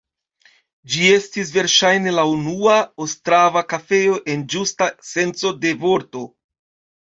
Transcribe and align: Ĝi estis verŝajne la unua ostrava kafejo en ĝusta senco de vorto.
Ĝi 0.93 1.09
estis 1.17 1.51
verŝajne 1.57 2.13
la 2.19 2.23
unua 2.29 2.77
ostrava 3.05 3.63
kafejo 3.75 4.17
en 4.35 4.47
ĝusta 4.55 4.89
senco 5.11 5.53
de 5.67 5.77
vorto. 5.85 6.25